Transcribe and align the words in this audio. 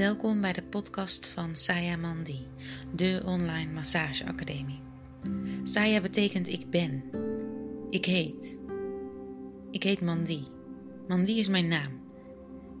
Welkom 0.00 0.40
bij 0.40 0.52
de 0.52 0.62
podcast 0.62 1.28
van 1.28 1.56
Saya 1.56 1.96
Mandi, 1.96 2.46
de 2.94 3.22
online 3.24 3.72
massageacademie. 3.72 4.80
Saya 5.64 6.00
betekent 6.00 6.48
ik 6.48 6.70
ben. 6.70 7.04
Ik 7.90 8.04
heet. 8.04 8.58
Ik 9.70 9.82
heet 9.82 10.00
Mandi. 10.00 10.46
Mandi 11.08 11.38
is 11.38 11.48
mijn 11.48 11.68
naam. 11.68 12.00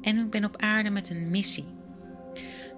En 0.02 0.18
ik 0.18 0.30
ben 0.30 0.44
op 0.44 0.56
aarde 0.56 0.90
met 0.90 1.10
een 1.10 1.30
missie. 1.30 1.64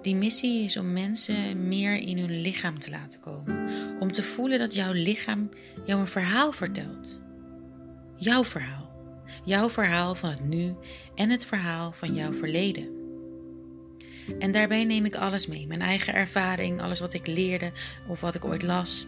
Die 0.01 0.15
missie 0.15 0.63
is 0.63 0.77
om 0.77 0.93
mensen 0.93 1.67
meer 1.67 1.95
in 1.95 2.17
hun 2.17 2.41
lichaam 2.41 2.79
te 2.79 2.89
laten 2.89 3.19
komen. 3.19 3.69
Om 3.99 4.11
te 4.11 4.23
voelen 4.23 4.59
dat 4.59 4.73
jouw 4.73 4.91
lichaam 4.91 5.49
jou 5.85 5.99
een 5.99 6.07
verhaal 6.07 6.51
vertelt. 6.51 7.21
Jouw 8.17 8.43
verhaal. 8.43 8.91
Jouw 9.45 9.69
verhaal 9.69 10.15
van 10.15 10.29
het 10.29 10.47
nu 10.47 10.75
en 11.15 11.29
het 11.29 11.45
verhaal 11.45 11.91
van 11.91 12.13
jouw 12.13 12.33
verleden. 12.33 13.02
En 14.39 14.51
daarbij 14.51 14.85
neem 14.85 15.05
ik 15.05 15.15
alles 15.15 15.47
mee: 15.47 15.67
mijn 15.67 15.81
eigen 15.81 16.13
ervaring, 16.13 16.81
alles 16.81 16.99
wat 16.99 17.13
ik 17.13 17.27
leerde 17.27 17.71
of 18.07 18.21
wat 18.21 18.35
ik 18.35 18.45
ooit 18.45 18.63
las. 18.63 19.07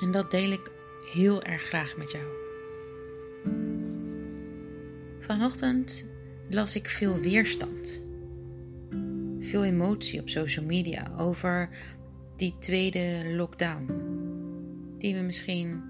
En 0.00 0.10
dat 0.10 0.30
deel 0.30 0.50
ik 0.50 0.70
heel 1.12 1.42
erg 1.42 1.62
graag 1.62 1.96
met 1.96 2.10
jou. 2.10 2.24
Vanochtend 5.20 6.10
las 6.48 6.76
ik 6.76 6.88
veel 6.88 7.18
weerstand, 7.18 8.02
veel 9.40 9.64
emotie 9.64 10.20
op 10.20 10.28
social 10.28 10.64
media 10.64 11.12
over 11.18 11.68
die 12.36 12.54
tweede 12.58 13.22
lockdown, 13.36 13.86
die 14.98 15.14
we 15.14 15.20
misschien 15.20 15.82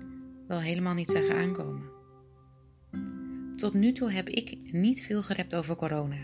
wel 0.49 0.61
helemaal 0.61 0.95
niet 0.95 1.11
zagen 1.11 1.37
aankomen. 1.37 1.91
Tot 3.57 3.75
nu 3.75 3.93
toe 3.93 4.12
heb 4.12 4.29
ik 4.29 4.73
niet 4.73 5.03
veel 5.03 5.23
gerept 5.23 5.55
over 5.55 5.77
corona. 5.77 6.17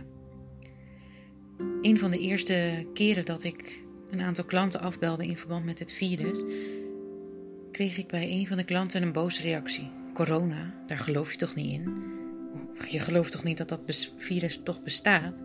Een 1.83 1.99
van 1.99 2.11
de 2.11 2.19
eerste 2.19 2.87
keren 2.95 3.25
dat 3.25 3.45
ik 3.45 3.85
een 4.11 4.21
aantal 4.21 4.45
klanten 4.45 4.81
afbelde 4.81 5.27
in 5.27 5.37
verband 5.37 5.65
met 5.65 5.79
het 5.79 5.93
virus, 5.93 6.43
kreeg 7.73 7.99
ik 7.99 8.07
bij 8.07 8.31
een 8.31 8.47
van 8.47 8.57
de 8.57 8.65
klanten 8.65 9.03
een 9.03 9.13
boze 9.13 9.43
reactie. 9.43 9.91
Corona, 10.15 10.75
daar 10.87 10.99
geloof 10.99 11.31
je 11.31 11.39
toch 11.39 11.55
niet 11.55 11.73
in? 11.73 12.03
Je 12.89 12.99
gelooft 12.99 13.33
toch 13.33 13.45
niet 13.45 13.59
dat 13.59 13.69
dat 13.69 14.11
virus 14.17 14.61
toch 14.63 14.83
bestaat? 14.83 15.43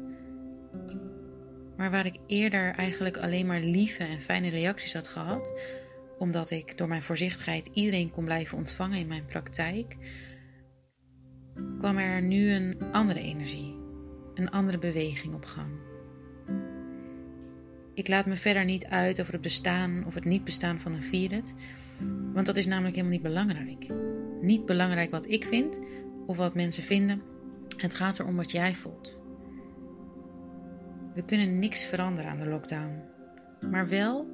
Maar 1.78 1.92
waar 1.92 2.06
ik 2.06 2.20
eerder 2.28 2.74
eigenlijk 2.74 3.18
alleen 3.18 3.46
maar 3.46 3.62
lieve 3.62 4.04
en 4.04 4.22
fijne 4.22 4.50
reacties 4.50 4.94
had 4.94 5.08
gehad, 5.08 5.54
omdat 6.18 6.52
ik 6.52 6.78
door 6.78 6.88
mijn 6.88 7.04
voorzichtigheid 7.04 7.70
iedereen 7.74 8.12
kon 8.12 8.24
blijven 8.24 8.58
ontvangen 8.58 9.00
in 9.00 9.08
mijn 9.08 9.26
praktijk, 9.26 9.98
kwam 11.80 11.98
er 11.98 12.22
nu 12.22 12.52
een 12.52 12.78
andere 12.92 13.20
energie, 13.20 13.76
een 14.34 14.52
andere 14.52 14.78
beweging 14.78 15.34
op 15.34 15.46
gang. 15.46 15.92
Ik 17.94 18.08
laat 18.08 18.26
me 18.26 18.36
verder 18.36 18.66
niet 18.66 18.86
uit 18.86 19.22
over 19.22 19.34
het 19.34 19.42
bestaan 19.42 20.04
of 20.06 20.14
het 20.14 20.26
niet 20.26 20.44
bestaan 20.44 20.80
van 20.80 20.94
een 20.94 21.04
virus, 21.04 21.54
want 22.34 22.46
dat 22.46 22.58
is 22.58 22.66
namelijk 22.66 22.96
helemaal 22.96 23.16
niet 23.18 23.28
belangrijk. 23.28 23.88
Niet 24.42 24.66
belangrijk 24.66 25.12
wat 25.12 25.30
ik 25.30 25.46
vind 25.46 25.80
of 26.28 26.38
wat 26.38 26.56
mensen 26.56 26.84
vinden. 26.84 27.22
Het 27.78 27.96
gaat 27.96 28.20
erom 28.20 28.36
wat 28.36 28.52
jij 28.52 28.76
voelt. 28.76 29.18
We 31.14 31.26
kunnen 31.26 31.60
niks 31.60 31.86
veranderen 31.86 32.32
aan 32.32 32.38
de 32.38 32.48
lockdown, 32.48 33.02
maar 33.72 33.88
wel 33.88 34.28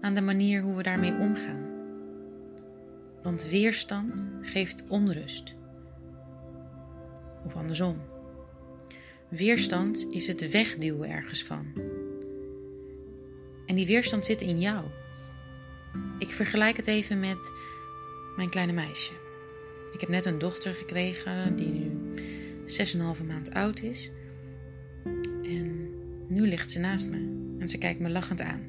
aan 0.00 0.14
de 0.14 0.20
manier 0.20 0.62
hoe 0.62 0.76
we 0.76 0.82
daarmee 0.82 1.18
omgaan. 1.18 1.66
Want 3.22 3.48
weerstand 3.48 4.26
geeft 4.40 4.84
onrust. 4.88 5.54
Of 7.44 7.56
andersom. 7.56 7.96
Weerstand 9.28 10.06
is 10.10 10.26
het 10.26 10.50
wegduwen 10.50 11.10
ergens 11.10 11.44
van. 11.44 11.66
En 13.68 13.74
die 13.74 13.86
weerstand 13.86 14.24
zit 14.24 14.40
in 14.40 14.60
jou. 14.60 14.84
Ik 16.18 16.30
vergelijk 16.30 16.76
het 16.76 16.86
even 16.86 17.20
met 17.20 17.52
mijn 18.36 18.50
kleine 18.50 18.72
meisje. 18.72 19.12
Ik 19.92 20.00
heb 20.00 20.08
net 20.08 20.24
een 20.24 20.38
dochter 20.38 20.74
gekregen 20.74 21.56
die 21.56 21.68
nu 21.68 21.90
6,5 23.18 23.26
maand 23.26 23.54
oud 23.54 23.82
is. 23.82 24.10
En 25.42 25.90
nu 26.28 26.48
ligt 26.48 26.70
ze 26.70 26.78
naast 26.78 27.08
me 27.10 27.16
en 27.58 27.68
ze 27.68 27.78
kijkt 27.78 28.00
me 28.00 28.10
lachend 28.10 28.40
aan. 28.40 28.62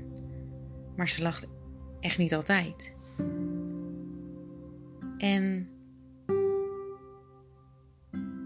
Maar 0.96 1.10
ze 1.10 1.22
lacht 1.22 1.48
echt 2.00 2.18
niet 2.18 2.34
altijd. 2.34 2.94
En 5.18 5.70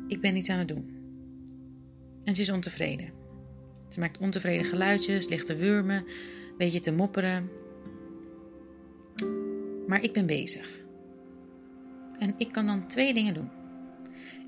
ik 0.08 0.22
ben 0.22 0.35
iets 0.35 0.50
aan 0.50 0.59
het 0.59 0.68
doen. 0.68 1.02
En 2.24 2.35
ze 2.35 2.41
is 2.41 2.50
ontevreden. 2.50 3.14
Ze 3.90 4.00
maakt 4.00 4.18
ontevreden 4.18 4.66
geluidjes, 4.66 5.30
ligt 5.30 5.46
te 5.46 5.56
wurmen, 5.56 6.06
beetje 6.63 6.79
te 6.79 6.91
mopperen. 6.91 7.50
Maar 9.88 10.03
ik 10.03 10.13
ben 10.13 10.25
bezig. 10.25 10.81
En 12.19 12.34
ik 12.38 12.51
kan 12.51 12.66
dan 12.66 12.88
twee 12.88 13.13
dingen 13.13 13.34
doen. 13.34 13.50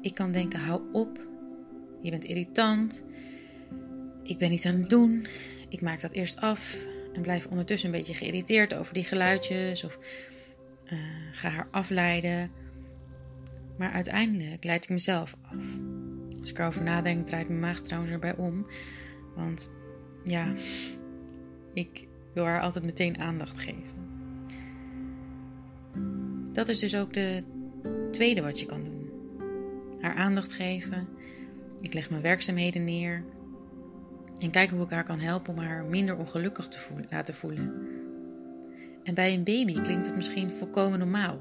Ik 0.01 0.13
kan 0.13 0.31
denken: 0.31 0.59
hou 0.59 0.81
op, 0.91 1.19
je 2.01 2.09
bent 2.09 2.25
irritant. 2.25 3.03
Ik 4.23 4.37
ben 4.37 4.51
iets 4.51 4.65
aan 4.65 4.75
het 4.75 4.89
doen. 4.89 5.25
Ik 5.69 5.81
maak 5.81 6.01
dat 6.01 6.11
eerst 6.11 6.41
af 6.41 6.75
en 7.13 7.21
blijf 7.21 7.47
ondertussen 7.47 7.89
een 7.89 7.97
beetje 7.97 8.13
geïrriteerd 8.13 8.73
over 8.73 8.93
die 8.93 9.03
geluidjes 9.03 9.83
of 9.83 9.97
uh, 10.85 10.99
ga 11.31 11.49
haar 11.49 11.67
afleiden. 11.71 12.51
Maar 13.77 13.91
uiteindelijk 13.91 14.63
leid 14.63 14.83
ik 14.83 14.89
mezelf 14.89 15.35
af. 15.41 15.57
Als 16.39 16.49
ik 16.49 16.59
erover 16.59 16.83
nadenk, 16.83 17.27
draait 17.27 17.47
mijn 17.47 17.59
maag 17.59 17.79
trouwens 17.79 18.13
erbij 18.13 18.35
om. 18.35 18.67
Want 19.35 19.71
ja, 20.23 20.53
ik 21.75 22.07
wil 22.33 22.45
haar 22.45 22.61
altijd 22.61 22.85
meteen 22.85 23.17
aandacht 23.17 23.57
geven. 23.57 24.03
Dat 26.51 26.67
is 26.67 26.79
dus 26.79 26.95
ook 26.95 27.13
de 27.13 27.43
tweede 28.11 28.41
wat 28.41 28.59
je 28.59 28.65
kan 28.65 28.83
doen. 28.83 29.09
Haar 30.01 30.15
aandacht 30.15 30.53
geven. 30.53 31.07
Ik 31.81 31.93
leg 31.93 32.09
mijn 32.09 32.21
werkzaamheden 32.21 32.83
neer. 32.83 33.23
En 34.39 34.51
kijk 34.51 34.69
hoe 34.69 34.83
ik 34.83 34.89
haar 34.89 35.03
kan 35.03 35.19
helpen 35.19 35.53
om 35.53 35.59
haar 35.59 35.85
minder 35.85 36.17
ongelukkig 36.17 36.67
te 36.67 36.79
voelen, 36.79 37.07
laten 37.09 37.33
voelen. 37.33 37.87
En 39.03 39.13
bij 39.13 39.33
een 39.33 39.43
baby 39.43 39.73
klinkt 39.73 40.05
het 40.05 40.15
misschien 40.15 40.51
volkomen 40.51 40.99
normaal. 40.99 41.39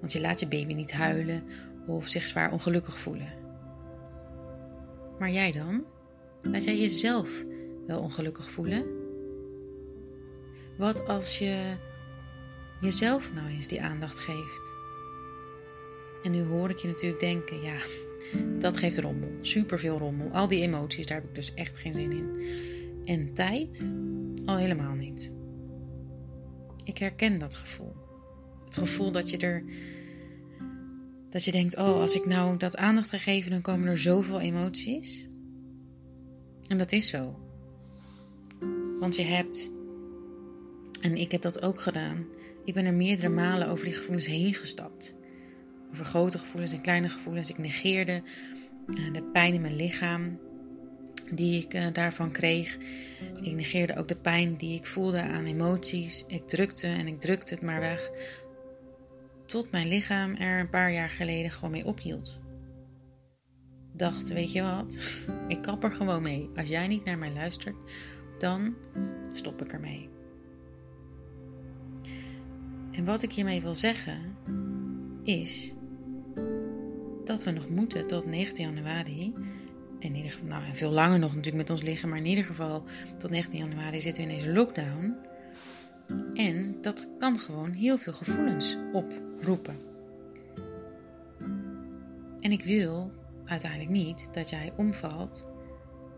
Want 0.00 0.12
je 0.12 0.20
laat 0.20 0.40
je 0.40 0.48
baby 0.48 0.74
niet 0.74 0.92
huilen 0.92 1.42
of 1.86 2.08
zich 2.08 2.26
zwaar 2.26 2.52
ongelukkig 2.52 2.98
voelen. 2.98 3.32
Maar 5.18 5.30
jij 5.30 5.52
dan? 5.52 5.84
Laat 6.42 6.64
jij 6.64 6.78
jezelf 6.78 7.44
wel 7.86 8.00
ongelukkig 8.00 8.50
voelen? 8.50 9.03
Wat 10.76 11.06
als 11.08 11.38
je 11.38 11.76
jezelf 12.80 13.32
nou 13.34 13.48
eens 13.48 13.68
die 13.68 13.82
aandacht 13.82 14.18
geeft? 14.18 14.74
En 16.22 16.30
nu 16.30 16.42
hoor 16.42 16.70
ik 16.70 16.78
je 16.78 16.88
natuurlijk 16.88 17.20
denken: 17.20 17.60
ja, 17.60 17.78
dat 18.58 18.76
geeft 18.76 18.98
rommel. 18.98 19.28
Superveel 19.40 19.98
rommel. 19.98 20.30
Al 20.30 20.48
die 20.48 20.62
emoties, 20.62 21.06
daar 21.06 21.20
heb 21.20 21.28
ik 21.28 21.34
dus 21.34 21.54
echt 21.54 21.76
geen 21.76 21.94
zin 21.94 22.12
in. 22.12 22.42
En 23.04 23.34
tijd? 23.34 23.92
Al 24.44 24.56
helemaal 24.56 24.94
niet. 24.94 25.32
Ik 26.84 26.98
herken 26.98 27.38
dat 27.38 27.54
gevoel. 27.54 27.94
Het 28.64 28.76
gevoel 28.76 29.12
dat 29.12 29.30
je 29.30 29.38
er. 29.38 29.64
Dat 31.30 31.44
je 31.44 31.52
denkt: 31.52 31.76
oh, 31.76 32.00
als 32.00 32.14
ik 32.14 32.26
nou 32.26 32.56
dat 32.56 32.76
aandacht 32.76 33.10
ga 33.10 33.18
geven, 33.18 33.50
dan 33.50 33.62
komen 33.62 33.88
er 33.88 33.98
zoveel 33.98 34.40
emoties. 34.40 35.26
En 36.68 36.78
dat 36.78 36.92
is 36.92 37.08
zo. 37.08 37.38
Want 39.00 39.16
je 39.16 39.22
hebt, 39.22 39.70
en 41.04 41.16
ik 41.16 41.32
heb 41.32 41.42
dat 41.42 41.62
ook 41.62 41.80
gedaan, 41.80 42.26
ik 42.64 42.74
ben 42.74 42.84
er 42.84 42.94
meerdere 42.94 43.28
malen 43.28 43.68
over 43.68 43.84
die 43.84 43.94
gevoelens 43.94 44.26
heen 44.26 44.54
gestapt. 44.54 45.14
Over 45.92 46.04
grote 46.04 46.38
gevoelens 46.38 46.72
en 46.72 46.80
kleine 46.80 47.08
gevoelens. 47.08 47.50
Ik 47.50 47.58
negeerde 47.58 48.22
uh, 48.86 49.12
de 49.12 49.22
pijn 49.22 49.54
in 49.54 49.60
mijn 49.60 49.76
lichaam 49.76 50.38
die 51.32 51.62
ik 51.62 51.74
uh, 51.74 51.86
daarvan 51.92 52.32
kreeg. 52.32 52.78
Ik 53.42 53.52
negeerde 53.52 53.96
ook 53.96 54.08
de 54.08 54.16
pijn 54.16 54.56
die 54.56 54.78
ik 54.78 54.86
voelde 54.86 55.22
aan 55.22 55.44
emoties. 55.44 56.24
Ik 56.26 56.48
drukte 56.48 56.86
en 56.86 57.06
ik 57.06 57.20
drukte 57.20 57.54
het 57.54 57.62
maar 57.62 57.80
weg. 57.80 58.10
Tot 59.46 59.70
mijn 59.70 59.88
lichaam 59.88 60.34
er 60.34 60.60
een 60.60 60.70
paar 60.70 60.92
jaar 60.92 61.10
geleden 61.10 61.50
gewoon 61.50 61.70
mee 61.70 61.86
ophield 61.86 62.42
dacht, 63.96 64.28
weet 64.28 64.52
je 64.52 64.62
wat, 64.62 64.98
ik 65.54 65.62
kap 65.62 65.84
er 65.84 65.92
gewoon 65.92 66.22
mee. 66.22 66.50
Als 66.56 66.68
jij 66.68 66.86
niet 66.86 67.04
naar 67.04 67.18
mij 67.18 67.32
luistert, 67.32 67.76
dan 68.38 68.74
stop 69.32 69.62
ik 69.62 69.72
ermee. 69.72 70.13
En 72.96 73.04
wat 73.04 73.22
ik 73.22 73.32
hiermee 73.32 73.62
wil 73.62 73.74
zeggen, 73.74 74.36
is 75.22 75.74
dat 77.24 77.44
we 77.44 77.50
nog 77.50 77.68
moeten 77.68 78.06
tot 78.06 78.26
19 78.26 78.64
januari. 78.64 79.34
In 79.98 80.14
ieder 80.14 80.30
geval, 80.30 80.48
nou 80.48 80.64
en 80.64 80.74
veel 80.74 80.90
langer 80.90 81.18
nog 81.18 81.30
natuurlijk 81.34 81.56
met 81.56 81.70
ons 81.70 81.82
liggen, 81.82 82.08
maar 82.08 82.18
in 82.18 82.26
ieder 82.26 82.44
geval 82.44 82.84
tot 83.18 83.30
19 83.30 83.58
januari 83.58 84.00
zitten 84.00 84.24
we 84.24 84.30
in 84.30 84.36
deze 84.36 84.52
lockdown. 84.52 85.14
En 86.32 86.76
dat 86.80 87.08
kan 87.18 87.38
gewoon 87.38 87.72
heel 87.72 87.98
veel 87.98 88.12
gevoelens 88.12 88.76
oproepen. 88.92 89.76
En 92.40 92.52
ik 92.52 92.64
wil 92.64 93.12
uiteindelijk 93.44 93.90
niet 93.90 94.28
dat 94.32 94.50
jij 94.50 94.72
omvalt 94.76 95.46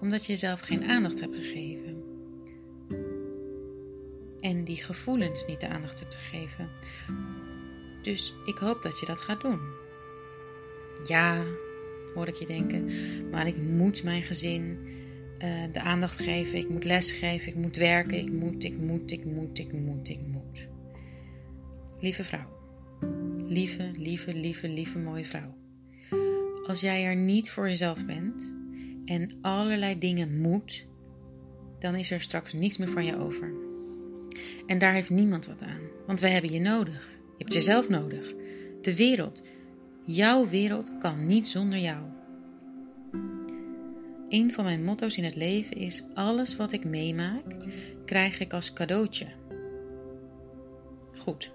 omdat 0.01 0.27
je 0.27 0.33
jezelf 0.33 0.61
geen 0.61 0.85
aandacht 0.85 1.21
hebt 1.21 1.37
gegeven. 1.37 1.96
En 4.41 4.65
die 4.65 4.77
gevoelens 4.77 5.47
niet 5.47 5.61
de 5.61 5.69
aandacht 5.69 6.01
hebt 6.01 6.15
gegeven. 6.15 6.69
Dus 8.03 8.35
ik 8.45 8.59
hoop 8.59 8.83
dat 8.83 9.01
je 9.01 9.07
dat 9.07 9.21
gaat 9.21 9.41
doen. 9.41 9.61
Ja, 11.05 11.45
hoor 12.15 12.29
ik 12.29 12.35
je 12.35 12.47
denken, 12.47 12.91
maar 13.31 13.47
ik 13.47 13.57
moet 13.57 14.05
mijn 14.05 14.23
gezin 14.23 14.79
uh, 15.45 15.63
de 15.73 15.81
aandacht 15.81 16.21
geven. 16.21 16.59
Ik 16.59 16.69
moet 16.69 16.85
lesgeven, 16.85 17.49
ik 17.49 17.55
moet 17.55 17.77
werken, 17.77 18.19
ik 18.19 18.33
moet, 18.33 18.65
ik 18.65 18.79
moet, 18.79 19.11
ik 19.11 19.25
moet, 19.25 19.59
ik 19.59 19.73
moet, 19.73 20.09
ik 20.09 20.21
moet. 20.27 20.69
Lieve 22.01 22.25
vrouw, 22.25 22.49
lieve, 23.49 23.91
lieve, 23.97 24.35
lieve, 24.35 24.69
lieve 24.69 24.99
mooie 24.99 25.25
vrouw. 25.25 25.55
Als 26.67 26.81
jij 26.81 27.05
er 27.05 27.17
niet 27.17 27.51
voor 27.51 27.69
jezelf 27.69 28.07
bent 28.07 28.55
en 29.05 29.39
allerlei 29.43 29.99
dingen 29.99 30.41
moet, 30.41 30.87
dan 31.79 31.95
is 31.95 32.11
er 32.11 32.21
straks 32.21 32.53
niets 32.53 32.77
meer 32.77 32.89
van 32.89 33.05
je 33.05 33.19
over. 33.19 33.66
En 34.67 34.79
daar 34.79 34.93
heeft 34.93 35.11
niemand 35.11 35.47
wat 35.47 35.63
aan, 35.63 35.81
want 36.07 36.21
wij 36.21 36.31
hebben 36.31 36.53
je 36.53 36.61
nodig. 36.61 37.09
Je 37.11 37.43
hebt 37.43 37.53
jezelf 37.53 37.89
nodig. 37.89 38.35
De 38.81 38.97
wereld, 38.97 39.43
jouw 40.05 40.49
wereld 40.49 40.99
kan 40.99 41.27
niet 41.27 41.49
zonder 41.49 41.79
jou. 41.79 42.03
Een 44.29 44.53
van 44.53 44.65
mijn 44.65 44.85
motto's 44.85 45.17
in 45.17 45.25
het 45.25 45.37
leven 45.37 45.77
is: 45.77 46.05
alles 46.15 46.57
wat 46.57 46.73
ik 46.73 46.85
meemaak, 46.85 47.57
krijg 48.05 48.41
ik 48.41 48.53
als 48.53 48.73
cadeautje. 48.73 49.27
Goed. 51.17 51.53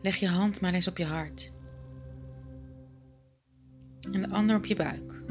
Leg 0.00 0.16
je 0.16 0.28
hand 0.28 0.60
maar 0.60 0.74
eens 0.74 0.88
op 0.88 0.96
je 0.96 1.04
hart. 1.04 1.52
En 4.12 4.22
de 4.22 4.28
ander 4.28 4.56
op 4.56 4.64
je 4.64 4.76
buik. 4.76 5.22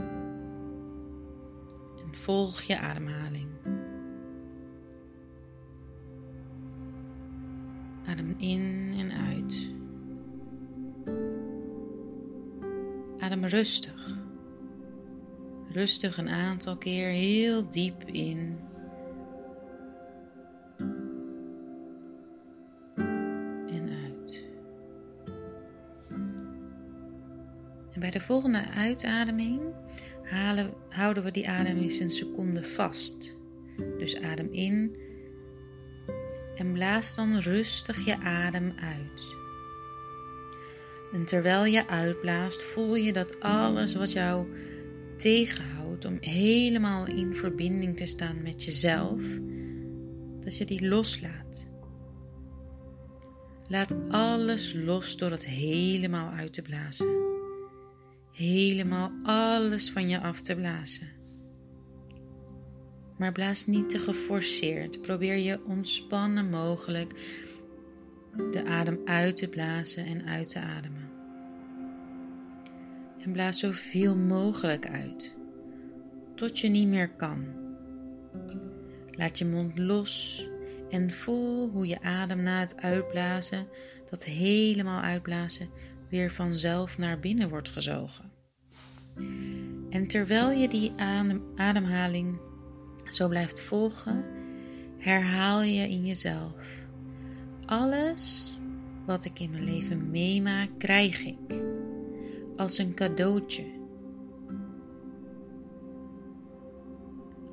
En 1.98 2.16
volg 2.16 2.62
je 2.62 2.80
ademhaling. 2.80 3.41
Adem 8.12 8.36
in 8.38 8.94
en 8.98 9.12
uit. 9.12 9.70
Adem 13.20 13.46
rustig. 13.46 14.20
Rustig 15.72 16.18
een 16.18 16.30
aantal 16.30 16.78
keer 16.78 17.08
heel 17.08 17.70
diep 17.70 18.04
in. 18.04 18.58
En 23.68 23.90
uit. 24.04 24.44
En 27.92 28.00
bij 28.00 28.12
de 28.12 28.22
volgende 28.22 28.68
uitademing 28.68 29.62
houden 30.90 31.24
we 31.24 31.32
die 31.32 31.50
adem 31.50 31.78
eens 31.78 32.00
een 32.00 32.12
seconde 32.12 32.64
vast. 32.64 33.38
Dus 33.98 34.22
adem 34.22 34.48
in 34.52 34.96
en 36.62 36.74
blaas 36.74 37.16
dan 37.16 37.40
rustig 37.40 38.06
je 38.06 38.18
adem 38.18 38.74
uit. 38.80 39.36
En 41.14 41.26
terwijl 41.26 41.66
je 41.66 41.88
uitblaast, 41.88 42.64
voel 42.64 42.96
je 42.96 43.14
dat 43.14 43.40
alles 43.40 43.96
wat 43.96 44.12
jou 44.12 44.48
tegenhoudt 45.18 46.06
om 46.06 46.18
helemaal 46.20 47.08
in 47.08 47.36
verbinding 47.36 47.98
te 47.98 48.06
staan 48.06 48.42
met 48.42 48.64
jezelf, 48.64 49.22
dat 50.40 50.58
je 50.58 50.66
die 50.66 50.88
loslaat. 50.88 51.68
Laat 53.68 54.10
alles 54.10 54.74
los 54.74 55.18
door 55.18 55.32
het 55.32 55.46
helemaal 55.46 56.32
uit 56.32 56.54
te 56.54 56.62
blazen. 56.62 57.20
Helemaal 58.32 59.12
alles 59.24 59.92
van 59.92 60.10
je 60.10 60.20
af 60.20 60.42
te 60.42 60.56
blazen. 60.56 61.21
Maar 63.22 63.32
blaas 63.32 63.66
niet 63.66 63.90
te 63.90 64.00
geforceerd. 64.00 65.02
Probeer 65.02 65.38
je 65.38 65.60
ontspannen 65.66 66.50
mogelijk 66.50 67.14
de 68.52 68.66
adem 68.66 69.00
uit 69.06 69.36
te 69.36 69.48
blazen 69.48 70.06
en 70.06 70.26
uit 70.26 70.50
te 70.50 70.60
ademen 70.60 71.12
en 73.24 73.32
blaas 73.32 73.60
zoveel 73.60 74.16
mogelijk 74.16 74.88
uit, 74.88 75.36
tot 76.36 76.60
je 76.60 76.68
niet 76.68 76.88
meer 76.88 77.10
kan. 77.10 77.46
Laat 79.12 79.38
je 79.38 79.46
mond 79.46 79.78
los 79.78 80.46
en 80.90 81.12
voel 81.12 81.70
hoe 81.70 81.88
je 81.88 82.02
adem 82.02 82.44
na 82.44 82.60
het 82.60 82.82
uitblazen, 82.82 83.68
dat 84.10 84.24
helemaal 84.24 85.02
uitblazen, 85.02 85.70
weer 86.10 86.32
vanzelf 86.32 86.98
naar 86.98 87.20
binnen 87.20 87.50
wordt 87.50 87.70
gezogen. 87.70 88.32
En 89.90 90.08
terwijl 90.08 90.52
je 90.52 90.68
die 90.68 90.92
adem, 90.96 91.44
ademhaling 91.56 92.40
zo 93.16 93.28
blijft 93.28 93.62
volgen, 93.62 94.24
herhaal 94.98 95.62
je 95.62 95.90
in 95.90 96.06
jezelf: 96.06 96.54
Alles 97.66 98.58
wat 99.06 99.26
ik 99.26 99.40
in 99.40 99.50
mijn 99.50 99.64
leven 99.64 100.10
meemaak, 100.12 100.70
krijg 100.78 101.26
ik 101.26 101.64
als 102.58 102.78
een 102.78 102.94
cadeautje. 102.94 103.80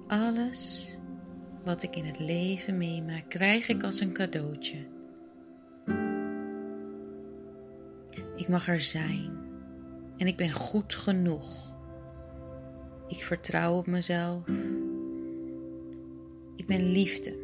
Alles 0.07 0.93
wat 1.65 1.83
ik 1.83 1.97
in 1.97 2.05
het 2.05 2.19
leven 2.19 2.79
meemaak, 2.79 3.29
krijg 3.29 3.69
ik 3.69 3.83
als 3.83 4.01
een 4.01 4.13
cadeautje. 4.13 4.87
Ik 8.37 8.49
mag 8.49 8.69
er 8.69 8.81
zijn 8.81 9.39
en 10.17 10.27
ik 10.27 10.37
ben 10.37 10.53
goed 10.53 10.95
genoeg. 10.95 11.77
Ik 13.07 13.25
vertrouw 13.25 13.77
op 13.77 13.87
mezelf. 13.87 14.43
Ik 16.59 16.67
ben 16.67 16.91
liefde. 16.91 17.35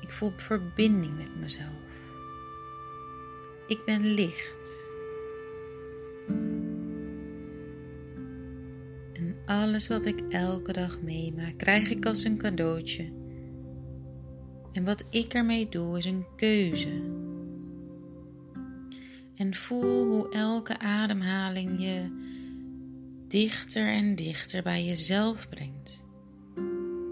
Ik 0.00 0.10
voel 0.10 0.32
verbinding 0.36 1.16
met 1.16 1.36
mezelf. 1.36 1.68
Ik 3.66 3.84
ben 3.84 4.04
licht. 4.04 4.88
Alles 9.50 9.88
wat 9.88 10.04
ik 10.04 10.20
elke 10.28 10.72
dag 10.72 11.00
meemaak, 11.00 11.58
krijg 11.58 11.90
ik 11.90 12.06
als 12.06 12.24
een 12.24 12.36
cadeautje. 12.36 13.12
En 14.72 14.84
wat 14.84 15.04
ik 15.10 15.34
ermee 15.34 15.68
doe, 15.68 15.98
is 15.98 16.04
een 16.04 16.24
keuze. 16.36 17.02
En 19.34 19.54
voel 19.54 20.06
hoe 20.06 20.32
elke 20.32 20.78
ademhaling 20.78 21.80
je 21.80 22.10
dichter 23.28 23.86
en 23.86 24.14
dichter 24.14 24.62
bij 24.62 24.84
jezelf 24.84 25.48
brengt. 25.48 26.02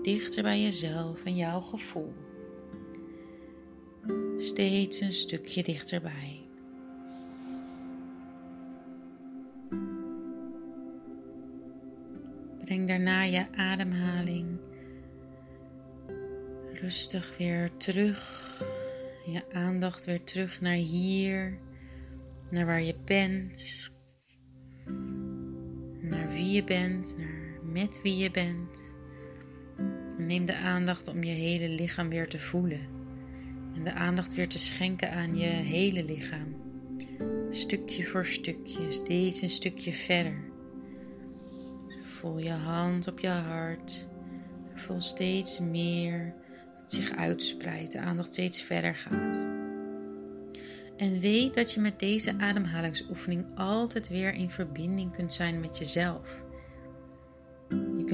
Dichter 0.08 0.42
bij 0.42 0.62
jezelf 0.62 1.24
en 1.24 1.36
jouw 1.36 1.60
gevoel. 1.60 2.14
Steeds 4.38 5.00
een 5.00 5.12
stukje 5.12 5.62
dichterbij. 5.62 6.46
Breng 12.64 12.88
daarna 12.88 13.22
je 13.22 13.46
ademhaling 13.52 14.58
rustig 16.72 17.36
weer 17.38 17.70
terug. 17.76 18.46
Je 19.26 19.52
aandacht 19.52 20.04
weer 20.04 20.24
terug 20.24 20.60
naar 20.60 20.74
hier, 20.74 21.58
naar 22.50 22.66
waar 22.66 22.82
je 22.82 22.96
bent, 23.04 23.90
naar 26.00 26.28
wie 26.28 26.50
je 26.50 26.64
bent, 26.64 27.16
naar 27.18 27.60
met 27.62 28.02
wie 28.02 28.16
je 28.16 28.30
bent. 28.30 28.87
Neem 30.26 30.46
de 30.46 30.56
aandacht 30.56 31.08
om 31.08 31.24
je 31.24 31.32
hele 31.32 31.68
lichaam 31.68 32.08
weer 32.08 32.28
te 32.28 32.38
voelen 32.38 32.80
en 33.78 33.84
de 33.84 33.92
aandacht 33.92 34.34
weer 34.34 34.48
te 34.48 34.58
schenken 34.58 35.10
aan 35.12 35.36
je 35.36 35.46
hele 35.46 36.04
lichaam. 36.04 36.56
Stukje 37.50 38.04
voor 38.04 38.26
stukje, 38.26 38.92
steeds 38.92 39.42
een 39.42 39.50
stukje 39.50 39.92
verder. 39.92 40.44
Voel 42.02 42.38
je 42.38 42.50
hand 42.50 43.08
op 43.08 43.20
je 43.20 43.28
hart. 43.28 44.08
Voel 44.74 45.00
steeds 45.00 45.58
meer 45.60 46.34
dat 46.78 46.92
zich 46.92 47.10
uitspreidt, 47.10 47.92
de 47.92 47.98
aandacht 47.98 48.28
steeds 48.28 48.62
verder 48.62 48.94
gaat. 48.94 49.46
En 50.96 51.20
weet 51.20 51.54
dat 51.54 51.72
je 51.72 51.80
met 51.80 51.98
deze 51.98 52.34
ademhalingsoefening 52.38 53.46
altijd 53.54 54.08
weer 54.08 54.34
in 54.34 54.50
verbinding 54.50 55.12
kunt 55.12 55.34
zijn 55.34 55.60
met 55.60 55.78
jezelf. 55.78 56.42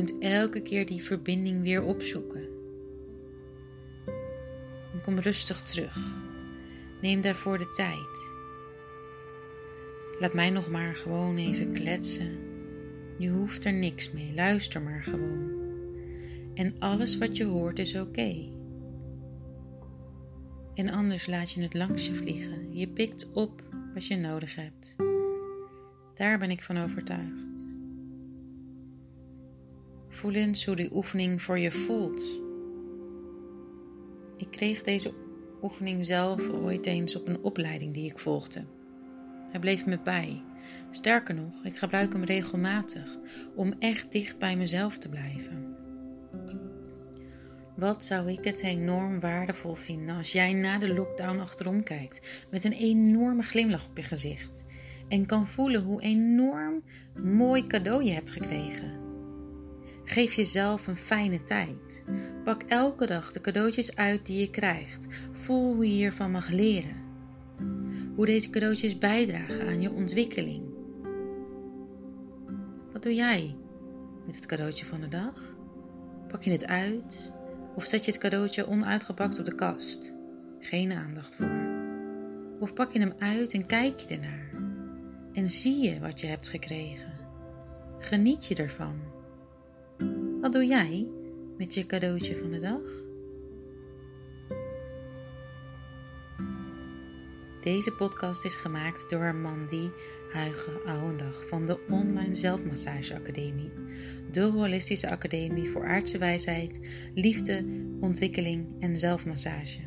Kunt 0.05 0.23
elke 0.23 0.63
keer 0.63 0.87
die 0.87 1.03
verbinding 1.03 1.63
weer 1.63 1.83
opzoeken. 1.83 2.49
En 4.93 5.01
kom 5.03 5.19
rustig 5.19 5.63
terug. 5.63 5.97
Neem 7.01 7.21
daarvoor 7.21 7.59
de 7.59 7.69
tijd. 7.69 8.33
Laat 10.19 10.35
mij 10.35 10.51
nog 10.51 10.71
maar 10.71 10.95
gewoon 10.95 11.37
even 11.37 11.73
kletsen 11.73 12.53
je 13.19 13.29
hoeft 13.29 13.65
er 13.65 13.73
niks 13.73 14.13
mee, 14.13 14.33
luister 14.35 14.83
maar 14.83 15.03
gewoon. 15.03 15.53
En 16.55 16.75
alles 16.79 17.19
wat 17.19 17.37
je 17.37 17.45
hoort 17.45 17.79
is 17.79 17.97
oké. 17.97 18.49
En 20.75 20.89
anders 20.89 21.27
laat 21.27 21.53
je 21.53 21.63
het 21.63 21.75
langs 21.75 22.07
je 22.07 22.15
vliegen. 22.15 22.77
Je 22.77 22.89
pikt 22.89 23.33
op 23.33 23.63
wat 23.95 24.07
je 24.07 24.17
nodig 24.17 24.55
hebt. 24.55 24.97
Daar 26.15 26.39
ben 26.39 26.51
ik 26.51 26.63
van 26.63 26.79
overtuigd. 26.79 27.54
Voel 30.25 30.35
eens 30.35 30.67
hoe 30.67 30.77
die 30.77 30.95
oefening 30.95 31.43
voor 31.43 31.59
je 31.59 31.71
voelt. 31.71 32.41
Ik 34.37 34.51
kreeg 34.51 34.83
deze 34.83 35.15
oefening 35.63 36.07
zelf 36.07 36.49
ooit 36.49 36.87
eens 36.87 37.17
op 37.17 37.29
een 37.29 37.43
opleiding 37.43 37.95
die 37.95 38.11
ik 38.11 38.19
volgde. 38.19 38.65
Hij 39.51 39.61
bleef 39.61 39.87
me 39.87 39.99
bij. 39.99 40.43
Sterker 40.91 41.35
nog, 41.35 41.65
ik 41.65 41.77
gebruik 41.77 42.13
hem 42.13 42.25
regelmatig 42.25 43.19
om 43.55 43.75
echt 43.79 44.13
dicht 44.13 44.39
bij 44.39 44.57
mezelf 44.57 44.99
te 44.99 45.09
blijven. 45.09 45.77
Wat 47.77 48.05
zou 48.05 48.31
ik 48.31 48.45
het 48.45 48.63
enorm 48.63 49.21
waardevol 49.21 49.75
vinden 49.75 50.17
als 50.17 50.33
jij 50.33 50.53
na 50.53 50.79
de 50.79 50.95
lockdown 50.95 51.39
achterom 51.39 51.83
kijkt 51.83 52.45
met 52.51 52.65
een 52.65 52.73
enorme 52.73 53.43
glimlach 53.43 53.89
op 53.89 53.97
je 53.97 54.03
gezicht 54.03 54.65
en 55.09 55.27
kan 55.27 55.47
voelen 55.47 55.83
hoe 55.83 56.03
enorm 56.03 56.83
mooi 57.23 57.67
cadeau 57.67 58.05
je 58.05 58.13
hebt 58.13 58.31
gekregen. 58.31 59.04
Geef 60.05 60.33
jezelf 60.33 60.87
een 60.87 60.97
fijne 60.97 61.45
tijd. 61.45 62.05
Pak 62.45 62.63
elke 62.63 63.07
dag 63.07 63.33
de 63.33 63.41
cadeautjes 63.41 63.97
uit 63.97 64.27
die 64.27 64.41
je 64.41 64.51
krijgt. 64.51 65.07
Voel 65.33 65.75
hoe 65.75 65.87
je 65.87 65.93
hiervan 65.93 66.31
mag 66.31 66.49
leren. 66.49 67.03
Hoe 68.15 68.27
deze 68.27 68.51
cadeautjes 68.51 68.99
bijdragen 68.99 69.67
aan 69.67 69.81
je 69.81 69.93
ontwikkeling. 69.93 70.63
Wat 72.93 73.03
doe 73.03 73.15
jij 73.15 73.57
met 74.27 74.35
het 74.35 74.47
cadeautje 74.47 74.85
van 74.85 75.01
de 75.01 75.09
dag? 75.09 75.55
Pak 76.29 76.43
je 76.43 76.51
het 76.51 76.67
uit 76.67 77.33
of 77.75 77.85
zet 77.87 78.05
je 78.05 78.11
het 78.11 78.21
cadeautje 78.21 78.67
onuitgepakt 78.67 79.39
op 79.39 79.45
de 79.45 79.55
kast? 79.55 80.15
Geen 80.59 80.93
aandacht 80.93 81.37
voor. 81.37 81.73
Of 82.61 82.75
pak 82.75 82.93
je 82.93 82.99
hem 82.99 83.13
uit 83.19 83.53
en 83.53 83.67
kijk 83.67 83.99
je 83.99 84.15
ernaar? 84.15 84.51
En 85.33 85.49
zie 85.49 85.83
je 85.83 86.01
wat 86.01 86.21
je 86.21 86.27
hebt 86.27 86.49
gekregen? 86.49 87.13
Geniet 87.99 88.47
je 88.47 88.55
ervan? 88.55 89.14
Wat 90.45 90.53
doe 90.53 90.67
jij 90.67 91.07
met 91.59 91.75
je 91.75 91.87
cadeautje 91.87 92.37
van 92.37 92.51
de 92.51 92.61
dag? 92.61 92.81
Deze 97.61 97.93
podcast 97.93 98.45
is 98.45 98.55
gemaakt 98.55 99.11
door 99.11 99.35
Mandy 99.35 99.89
Huigen 100.33 100.85
Ouwendag 100.87 101.47
van 101.49 101.67
de 101.67 101.87
Online 101.89 102.35
Zelfmassage 102.35 103.15
Academie, 103.15 103.71
de 104.31 104.41
holistische 104.41 105.11
academie 105.11 105.69
voor 105.69 105.87
aardse 105.87 106.19
wijsheid, 106.19 106.81
liefde, 107.15 107.65
ontwikkeling 108.01 108.67
en 108.81 108.97
zelfmassage. 108.97 109.81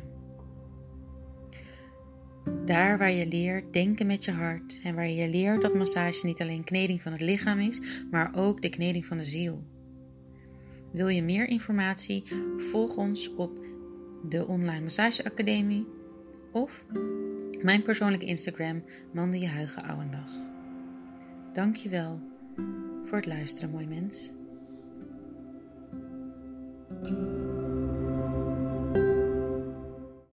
Daar 2.64 2.98
waar 2.98 3.12
je 3.12 3.26
leert 3.26 3.72
denken 3.72 4.06
met 4.06 4.24
je 4.24 4.32
hart 4.32 4.80
en 4.84 4.94
waar 4.94 5.08
je 5.08 5.28
leert 5.28 5.62
dat 5.62 5.74
massage 5.74 6.26
niet 6.26 6.40
alleen 6.40 6.64
kneding 6.64 7.02
van 7.02 7.12
het 7.12 7.20
lichaam 7.20 7.60
is, 7.60 8.04
maar 8.10 8.32
ook 8.34 8.62
de 8.62 8.68
kneding 8.68 9.06
van 9.06 9.16
de 9.16 9.24
ziel. 9.24 9.76
Wil 10.92 11.08
je 11.08 11.22
meer 11.22 11.48
informatie? 11.48 12.24
Volg 12.56 12.96
ons 12.96 13.34
op 13.34 13.58
de 14.28 14.46
Online 14.46 14.80
Massage 14.80 15.24
Academie 15.24 15.86
of 16.52 16.86
mijn 17.62 17.82
persoonlijke 17.82 18.26
Instagram 18.26 18.82
Mande 19.12 19.38
je 19.38 19.48
Huigen 19.48 19.82
Ouwendag. 19.82 20.30
Dankjewel 21.52 22.20
voor 23.04 23.16
het 23.16 23.26
luisteren, 23.26 23.70
mooi 23.70 23.86
mens. 23.86 24.32